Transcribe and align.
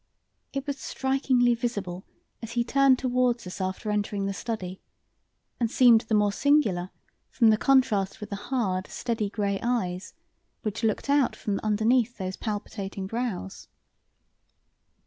It 0.51 0.65
was 0.65 0.79
strikingly 0.79 1.53
visible 1.53 2.05
as 2.41 2.53
he 2.53 2.63
turned 2.63 2.97
towards 2.97 3.45
us 3.45 3.61
after 3.61 3.91
entering 3.91 4.25
the 4.25 4.33
study, 4.33 4.81
and 5.59 5.69
seemed 5.69 6.01
the 6.01 6.15
more 6.15 6.31
singular 6.31 6.89
from 7.29 7.51
the 7.51 7.57
contrast 7.57 8.19
with 8.19 8.31
the 8.31 8.35
hard, 8.49 8.87
steady, 8.87 9.29
grey 9.29 9.59
eyes 9.61 10.15
which 10.63 10.83
looked 10.83 11.07
out 11.07 11.35
from 11.35 11.59
underneath 11.61 12.17
those 12.17 12.35
palpitating 12.35 13.05
brows. 13.05 13.67